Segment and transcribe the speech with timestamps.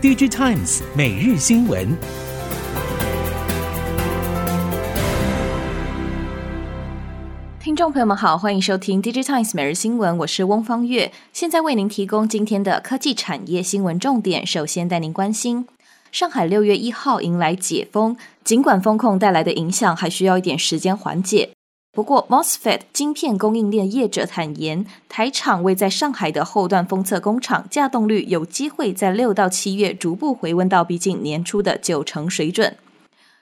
[0.00, 1.88] DigiTimes 每日新闻。
[7.58, 14.46] 听众朋友们好，欢迎收听 DigiTimes 每日新闻，我是翁方月，现在为您提供今天的科技产业新闻重点。
[14.46, 15.66] 首先带您关心，
[16.12, 21.50] 上海六月一号迎来解封，尽管封控带来的影响还需要一点时间缓解。
[21.98, 32.76] 不过，MOSFET 晶片供应链业者坦言，台厂位在上海的后段封测工厂稼动率有机会在六到七月逐步回温到逼近年初的九成水准。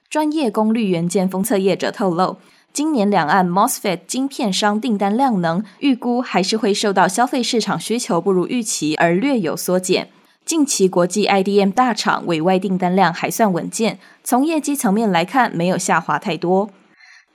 [0.08, 2.38] 专业功率元件封测业者透露，
[2.72, 10.08] 今年两岸 MOSFET 晶片商订单量能预估还是会受到消费市场需求不如预期而略有缩减。
[10.46, 16.70] 近期国际 IDM 大厂委外订单量还算稳健，从业绩层面来看，没有下滑太多。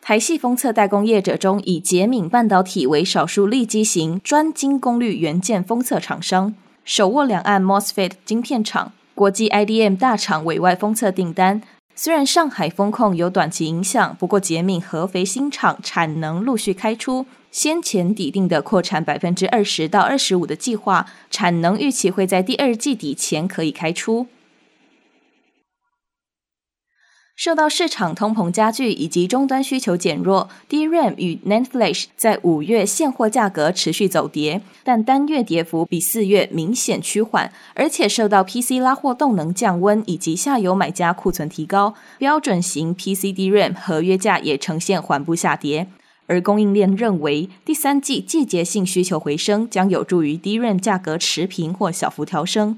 [0.03, 11.61] 台系封测代工业者中，以捷敏半导体为少数利基型专精功率元件封测厂商，手握两岸 MOSFET 晶片厂、国际 IDM 大厂委外封测订单。
[11.93, 24.25] 虽然上海封控有短期影响，不过捷敏合肥新厂产能陆续开出，先前拟定的扩产百分之二十到二十五的计划，产能预期会在第二季底前可以开出。
[27.43, 45.87] 受到市场通膨加剧以及终端需求减弱，DRAM 与 NAND Flash 在五月现货价格持续走跌，但单月跌幅比四月明显趋缓，而且受到 PC 拉货动能降温以及下游买家库存提高，标准型 PC DRAM 合约价也呈现缓步下跌。
[46.27, 52.77] 而供应链认为，第三季季节性需求回升将有助于 DRAM 价格持平或小幅调升。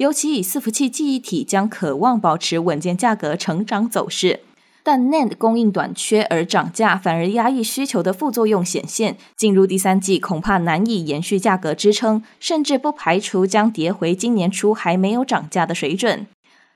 [0.00, 4.40] 尤其以伺服器记忆体将渴望保持稳健价格成长走势，
[4.82, 16.26] 但 NAND 供应短缺而涨价反而压抑需求的副作用显现，进入第三季恐怕难以延续价格支撑，甚至不排除将跌回今年初还没有涨价的水准。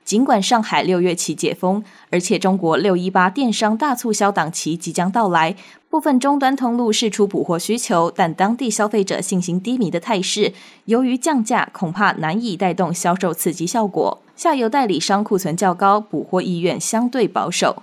[0.05, 5.55] 尽管上海六月起解封，而且中国六一八电商大促销档期即将到来，
[5.89, 10.53] 部分终端通路释出补货需求，但当地消费者信心低迷的态势，
[10.85, 14.21] 由于降价恐怕难以带动销售刺激效果。
[14.35, 17.81] 下游代理商库存较高，补货意愿相对保守。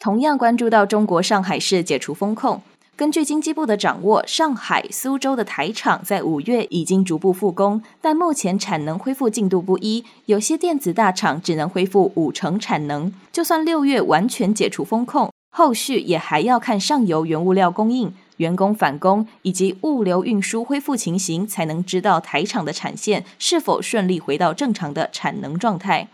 [0.00, 2.62] 同样关注到中国上海市解除封控。
[2.98, 13.12] 根据经济部的掌握，上海、苏州的台厂在五月已经逐步复工，但目前产能恢复进度不一，有些电子大厂只能恢复五成产能。
[13.30, 26.08] 就算六月完全解除封控，后续也还要看上游原物料供应、员工返工以及物流运输恢复情形，才能知道台厂的产线是否顺利回到正常的产能状态。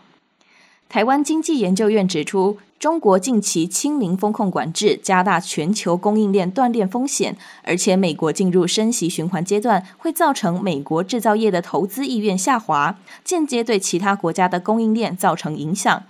[0.87, 16.03] 台湾经济研究院指出，中国近期清零风控管制，加大全球供应链断裂风险，而且美国进入升息循环阶段，会造成美国制造业的投资意愿下滑，间接对其他国家的供应链造成影响。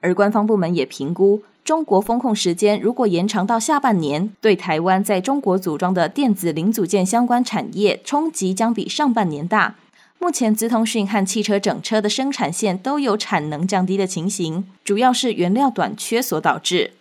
[0.00, 9.74] 而官方部门也评估，中国风控时间如果延长到下半年，对台湾在中国组装的电子零组件相关产业冲击将比上半年大。
[10.22, 16.92] 目前，资通讯和汽车整车的生产线都有产能降低的情形，主要是原料短缺所导致。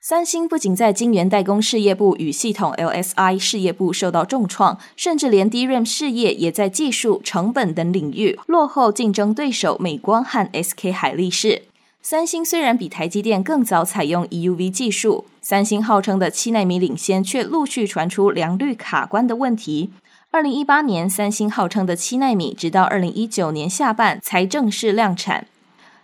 [0.00, 11.62] 三星不仅在晶圆代工事业部与系统 LSI 事业部受到重创，甚至连 DRAM 事业也在技术、成本等领域落后竞争对手美光和 SK 海力士。
[12.02, 19.90] 三星虽然比台积电更早采用 EUV 技术，三星号称的七纳米领先，却陆续传出良率卡关的问题。
[20.36, 25.46] 二零一八年，三星号称的七纳米，直到二零一九年下半才正式量产。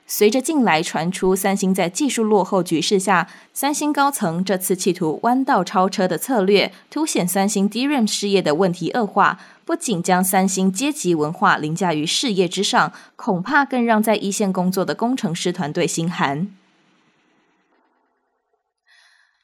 [0.06, 16.48] 随着近来传出三星在技术落后局势下，三星高层这次企图弯道超车的策略，凸显三星 DRAM 事业的问题恶化，不仅将三星阶级文化凌驾于事业之上，恐怕更让在一线工作的工程师团队心寒。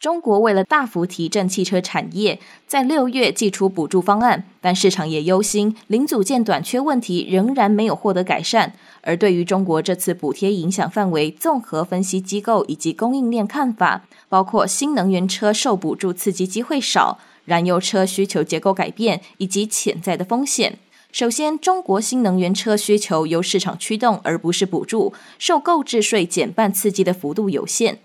[0.01, 2.39] 中国为了大幅提振汽车产业，
[2.69, 8.73] 在六月祭出补助方案，但市场也忧心零组件短缺问题仍然没有获得改善。
[9.01, 20.79] 而对于中国这次补贴影响范围，综合分析机构以及供应链看法，包括新能源车受补助刺激机会少，燃油车需求结构改变以及潜在的风险。
[21.11, 27.99] 首先，中国新能源车需求由市场驱动，而不是补助，受购置税减半刺激的幅度有限。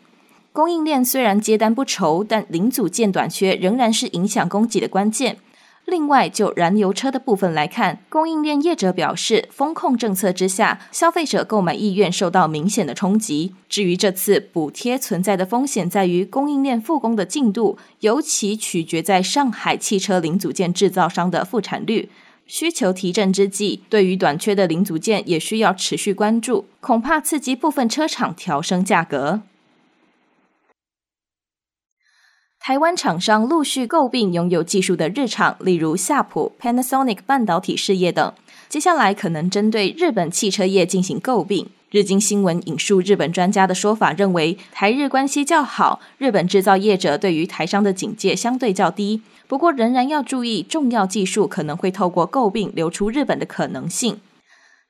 [0.53, 5.37] 供应链虽然接单不愁，但零组件短缺仍然是影响供给的关键。
[5.85, 13.55] 另外，就燃油车的部分来看，供应链业者表示，风控政策之下，消费者购买意愿受到明显的冲击。
[13.67, 22.09] 至于这次补贴存在的风险，在于供应链复工的进度，尤其取决在上海汽车零组件制造商的复产率。
[22.45, 29.41] 需求提振之际，对于短缺的零组件也需要持续关注，恐怕刺激部分车厂调升价格。
[32.65, 38.33] 台湾厂商陆续诟病拥有技术的日厂，例如夏普、Panasonic 半导体事业等。
[38.69, 41.67] 接下来可能针对日本汽车业进行诟病。
[41.91, 49.21] 日经新闻引述日本专家的说法，认为台日关系较好，日本制造业者对于台商的警戒相对较低。
[49.49, 54.21] 不过，仍然要注意重要技术可能会透过诟病流出日本的可能性。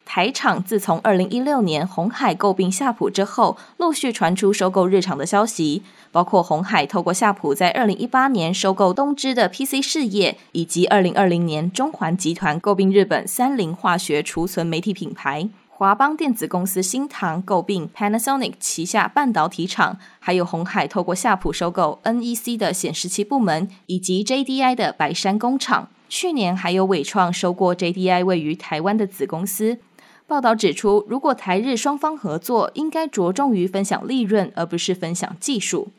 [0.05, 25.87] 台厂自从二零一六年红海购并夏普之后，陆续传出收购日厂的消息，包括红海透过夏普在二零一八年收购东芝的 PC 事业，以及二零二零年中环集团购并日本三菱化学储存媒体品牌，华邦电子公司新唐购并 Panasonic 旗下半导体厂，还有红海透过夏普收购 NEC 的显示器部门，以及 JDI 的白山工厂。
[26.09, 29.79] 去年还有纬创收过 JDI 位于台湾的子公司。
[30.25, 35.89] 报道指出，如果台日双方合作，应该着重于分享利润，而不是分享技术。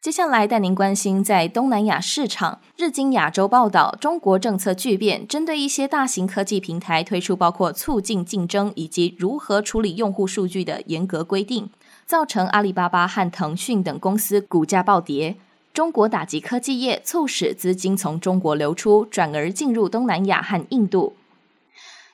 [0.00, 2.60] 接下来带您关心在东南亚市场。
[2.78, 11.68] 日经亚洲报道，中国政策巨变，针对一些大型科技平台推出包括促进竞争以及如何处理用户数据的严格规定，
[12.06, 15.36] 造成阿里巴巴和腾讯等公司股价暴跌。
[15.74, 21.12] 中国打击科技业，促使资金从中国流出，转而进入东南亚和印度。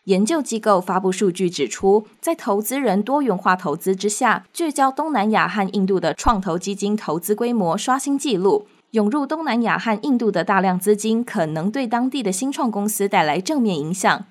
[0.07, 8.69] 研究机构发布数据指出，在投资人多元化投资之下，聚焦东南亚和印度的创投基金投资规模刷新纪录。
[8.93, 14.25] 涌入东南亚和印度的大量资金，可能对当地的新创公司带来正面影响。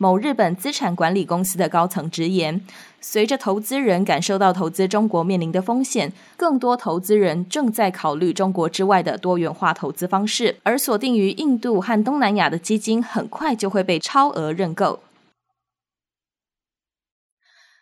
[0.00, 2.60] 某日本资产管理公司的高层直言，
[3.00, 15.00] 随着投资人感受到投资中国面临的风险，更多投资人正在考虑中国之外的多元化投资方式，而锁定于印度和东南亚的基金很快就会被超额认购。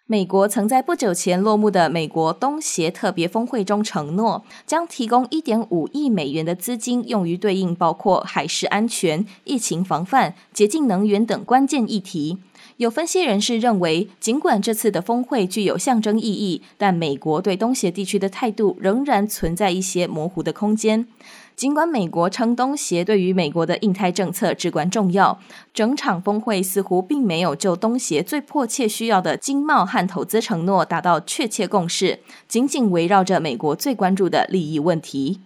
[0.09, 12.39] 美国曾在不久前落幕的美国东协特别峰会中承诺，将提供一点五亿美元的资金，用于对应包括海事安全、疫情防范、洁净能源等关键议题。
[12.77, 21.09] 有分析人士认为，尽管这次的峰会具有象征意义，但美国对东协地区的态度仍然存在一些模糊的空间。
[21.57, 25.41] 尽管美国称东协对于美国的印太政策至关重要，
[25.73, 35.41] 整场峰会似乎并没有就东协最迫切需要的经贸和投资承诺达到确切共识，仅仅围绕着美国最关注的利益问题。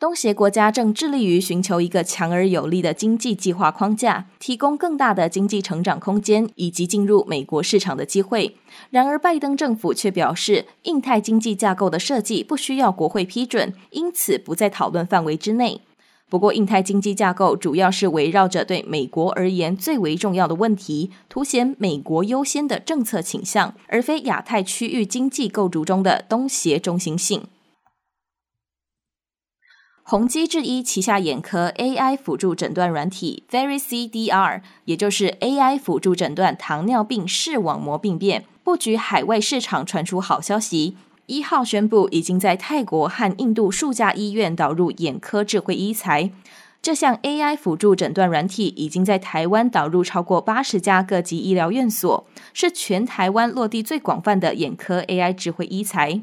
[0.00, 8.56] 东协国家正致力于寻求一个强而有力的经济计划框架，提供更大的经济成长空间以及进入美国市场的机会。
[8.88, 15.82] 然而，拜登政府却表示，印太经济架构的设计不需要国会批准，因此不在讨论范围之内。
[16.30, 27.42] 不过，印太经济架构主要是围绕着对美国而言最为重要的问题，凸显美国优先的政策倾向，而非亚太区域经济构筑中的东协中心性。
[30.02, 40.96] 宏基智医旗下眼科 AI 辅助诊断软体 VeryCDR，也就是 AI 辅助诊断糖尿病视网膜病变，布局海外市场，传出好消息。
[41.26, 46.32] 一号宣布已经在泰国和印度数家医院导入眼科智慧医材。
[46.82, 56.22] 这项 AI 辅助诊断软体已经在台湾导入超过八十家各级医疗院所，是全台湾落地最广泛的眼科 AI 智慧医材。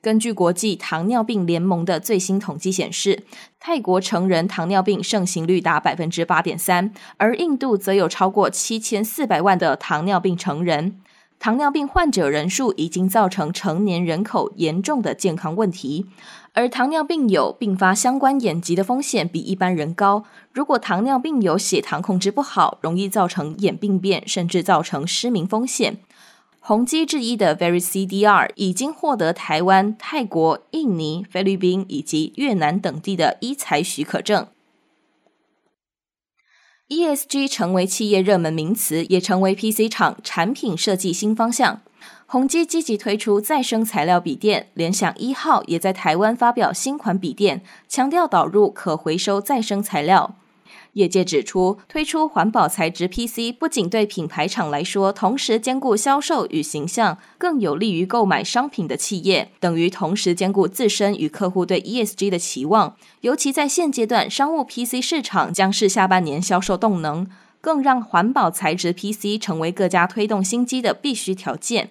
[0.00, 3.24] 根据国际糖尿病联盟的最新统计显示，
[3.58, 11.00] 泰国成人糖尿病盛行率达百分之八点三，而印度则有超过七千四百万的糖尿病成人。
[11.40, 16.06] 糖尿病患者人数已经造成成年人口严重的健康问题，
[16.52, 20.24] 而糖尿病有并发相关眼疾的风险比一般人高。
[20.52, 25.98] 如果糖尿病有血糖控制不好，容易造成眼病变，甚至造成失明风险。
[26.68, 34.46] 宏基智医的 VeryCDR 已经获得台湾、泰国、印尼、菲律宾以及越南等地的医材许可证。
[36.88, 41.80] ESG 成为企业热门名词，也成为 PC 厂产品设计新方向。
[42.26, 50.34] 宏基积极推出再生材料笔电，联想一号也在台湾发表新款笔电，强调导入可回收再生材料。
[50.94, 62.96] 业界指出，推出环保材质 PC 不仅对品牌厂来说，同时兼顾销售与形象，更有利于购买商品的企业，等于同时兼顾自身与客户对 ESG 的期望。
[63.20, 67.28] 尤其在现阶段，商务 PC 市场将是下半年销售动能，
[67.60, 71.90] 更让环保材质 PC 成为各家推动新机的必须条件。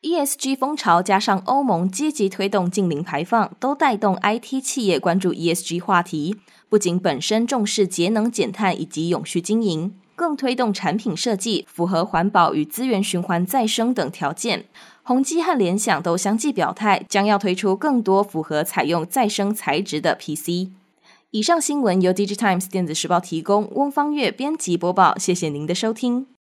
[0.00, 6.36] ESG 风潮加上欧盟积极推动净零排放，都带动 IT 企业关注 ESG 话题。
[6.68, 14.66] 不仅本身重视节能减碳以及永续经营，更推动产品设计符合环保与资源循环再生等条件。
[15.02, 20.68] 宏基和联想都相继表态，将要推出更多符合采用再生材质的 PC。
[21.30, 25.16] 以上新闻由 DigiTimes 电子时报提供，翁方月编辑播报。
[25.18, 26.37] 谢谢您的收听。